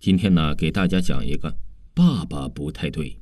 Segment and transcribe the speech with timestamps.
[0.00, 1.58] 今天呢，给大家讲一个
[1.92, 3.20] 爸爸不太对。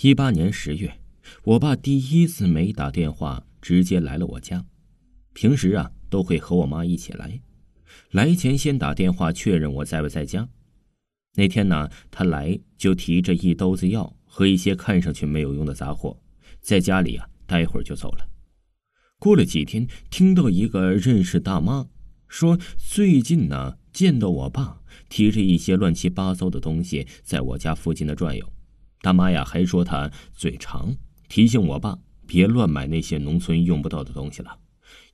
[0.00, 0.98] 一八年十月，
[1.42, 4.64] 我爸第一次没打电话，直接来了我家。
[5.34, 7.42] 平时啊，都会和我妈一起来。
[8.12, 10.48] 来前先打电话确认我在不在家。
[11.34, 16.18] 那天呢，他来就提着一兜子药和一些看上去没有用的杂货，
[16.62, 18.30] 在家里啊待会儿就走了。
[19.18, 21.90] 过了几天，听到一个认识大妈
[22.28, 28.52] 说，最近呢见到我爸提着一些乱七八糟的东西在我家附近的转悠。
[29.00, 30.94] 大妈呀还说他嘴长，
[31.28, 34.58] 提醒我爸别乱买那些农村用不到的东西了，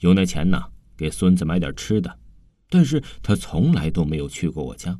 [0.00, 0.58] 有那钱呢
[0.96, 2.18] 给孙子买点吃的。
[2.70, 4.98] 但是他从来都没有去过我家。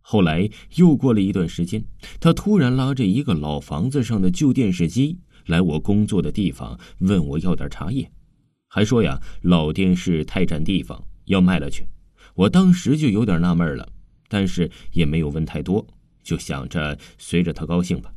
[0.00, 1.84] 后来又过了一段时间，
[2.20, 8.10] 他突然拉着一个老房子上的旧电视机来我工作的地方，问我要点茶叶，
[8.68, 11.86] 还说呀老电视太占地方，要卖了去。
[12.34, 13.88] 我当时就有点纳闷了，
[14.28, 15.86] 但是也没有问太多，
[16.22, 18.12] 就想着随着他高兴吧。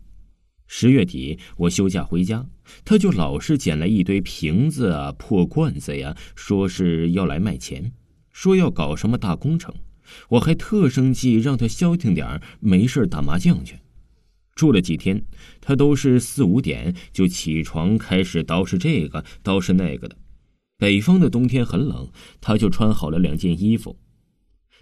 [0.65, 2.45] 十月底我休假回家，
[2.83, 7.91] 他就老是捡来一堆瓶子啊、破罐子呀，说是要来卖钱，
[8.31, 9.73] 说要搞什么大工程。
[10.29, 13.77] 我还特生气，让他消停点没事打麻将去。
[14.55, 15.23] 住了几天，
[15.61, 20.17] 他都是四五点就起床，开始捯饬这个捯饬那个的。
[20.77, 22.09] 北方的冬天很冷，
[22.41, 23.97] 他就穿好了两件衣服，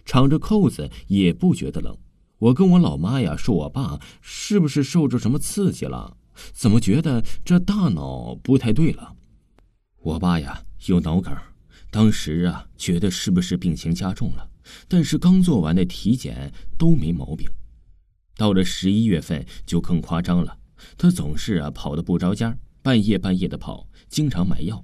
[0.06, 1.98] 敞着扣子也不觉得冷。
[2.38, 6.16] 我跟我老妈呀说，我爸是不是受着什么刺激了？
[6.54, 9.16] 怎么觉得这大脑不太对了？
[10.02, 11.36] 我爸呀有脑梗，
[11.90, 14.50] 当时啊觉得是不是病情加重了？
[14.88, 17.48] 但是刚做完的体检都没毛病，
[18.36, 20.58] 到了十一月份就更夸张了。
[20.98, 24.84] 他总是啊跑的不着家，半夜半夜的跑，经常买药。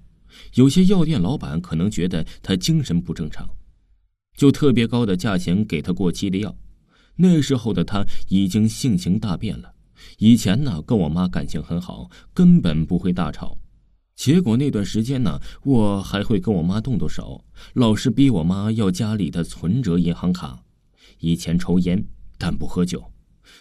[0.54, 3.50] 有些药店老板可能觉得他精神不正常，
[4.36, 6.56] 就特别高的价钱给他过期的药。
[7.16, 9.74] 那时候的他已经性情大变了。
[10.18, 13.58] 以前呢跟我妈感情很好，根本不会大吵。
[14.16, 17.44] 结果那段时间呢，我还会跟我妈动动手，
[17.74, 20.63] 老是逼我妈要家里的存折、银行卡。
[21.19, 22.03] 以前抽烟，
[22.38, 23.03] 但不喝酒。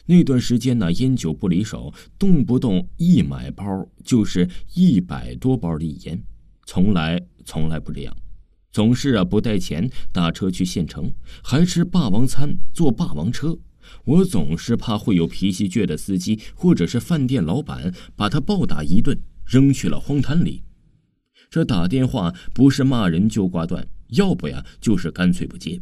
[0.06, 3.64] 那段时间呢，烟酒不离手，动不动一买包
[4.04, 6.22] 就是一百多包的烟，
[6.66, 8.16] 从来从来不这样，
[8.72, 13.58] 总是啊不带钱打车去县城，还吃霸王餐，坐霸王车。
[14.04, 19.20] 我总是怕会有脾气倔的司机或者是饭店老板把他暴打一顿。
[19.47, 20.62] 扔去了荒滩里，
[21.50, 25.81] 这打电话不是骂人就挂断，要不呀就是干脆不接。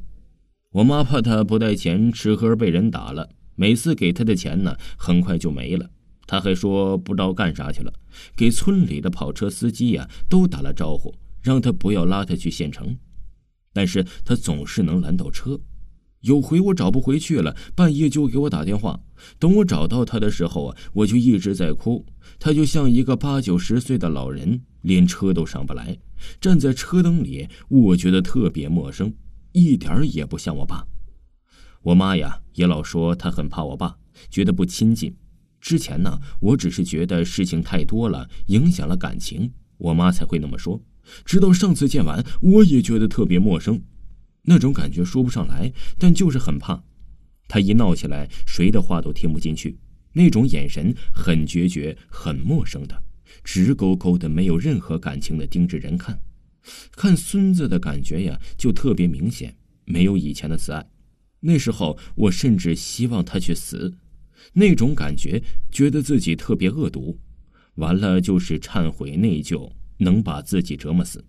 [0.70, 5.90] 我妈怕他不带钱吃喝被人打了，每次给他的钱呢很快就没了。
[6.26, 7.92] 他还说不知道干啥去了，
[8.34, 11.14] 给村里的跑车司机呀都打了招呼，
[11.48, 12.94] 让他不要拉他去县城，
[13.72, 15.58] 但是他总是能拦到车。
[16.20, 19.00] 有回我找不回去了，半夜就给我打电话。
[19.38, 22.04] 等我找到他的时候啊，我就一直在哭。
[22.38, 25.96] 他就像一个八九十岁的老人，连车都上不来，
[26.38, 29.14] 站在车灯里，我觉得特别陌生，
[29.52, 30.86] 一点也不像我爸。
[31.80, 33.96] 我妈呀，也老说她很怕我爸，
[34.28, 35.16] 觉得不亲近。
[35.62, 40.78] 之前呢，我只是觉得事情太多了，影响了感情，我妈才会那么说。
[41.24, 43.80] 直到上次见完，我也觉得特别陌生。
[44.42, 46.82] 那种感觉说不上来，但就是很怕。
[47.46, 49.78] 他一闹起来，谁的话都听不进去。
[50.12, 53.02] 那种眼神很决绝，很陌生的，
[53.44, 56.18] 直勾勾的，没有任何感情的盯着人看。
[56.92, 59.54] 看孙子的感觉呀，就特别明显，
[59.84, 60.84] 没有以前的慈爱。
[61.40, 63.96] 那时候我甚至希望他去死，
[64.52, 67.18] 那种感觉，觉得自己特别恶毒。
[67.76, 71.24] 完了就是忏悔内疚，能把自己折磨死。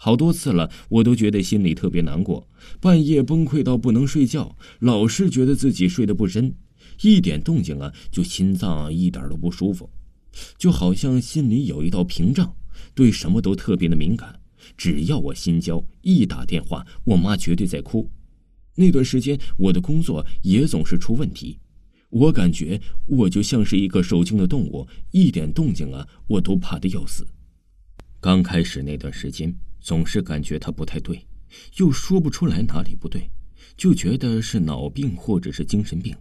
[0.00, 2.48] 好多次了，我都觉得心里特别难过，
[2.80, 6.54] 半夜崩溃到不能睡觉，老是觉得自己睡得不深，
[7.02, 9.90] 一点动静啊就心脏一点都不舒服，
[10.56, 12.54] 就好像心里有一道屏障，
[12.94, 14.38] 对什么都特别的敏感。
[14.76, 18.08] 只要我心焦，一打电话，我妈绝对在哭。
[18.76, 21.58] 那段时间我的工作也总是出问题，
[22.10, 27.26] 我感觉我就像是一个受惊的动物，一点动静啊我都怕的要死。
[28.20, 29.54] 刚开始那段时间。
[29.80, 31.24] 总是感觉他不太对，
[31.76, 33.30] 又说不出来哪里不对，
[33.76, 36.14] 就觉得是脑病或者是精神病。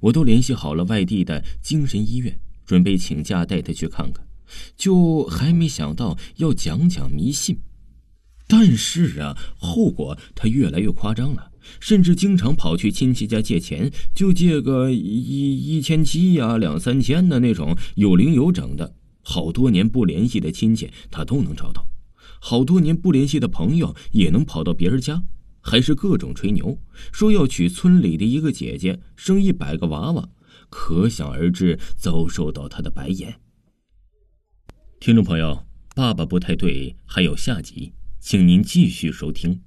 [0.00, 4.24] 我都联系好了外地的精神医院，准备请假带他去看看，
[4.76, 7.58] 就还没想到要讲讲迷信。
[8.46, 11.50] 但是啊，后果他越来越夸张了，
[11.80, 18.94] 甚至经常跑去亲戚家借钱，就借个一一千七呀、两三千的那种有零有整的。
[19.22, 21.86] 好多年不联系的亲戚，他都能找到。
[22.40, 25.22] 好多年不联系的朋友也能跑到别人家，
[25.60, 26.76] 还是各种吹牛，
[27.12, 30.28] 说要娶村里的一个姐姐，生一百个娃娃，
[30.68, 33.40] 可想而知遭受到他的白眼。
[34.98, 35.64] 听众朋友，
[35.94, 39.60] 爸爸不太对，还有下集，请您继续收听。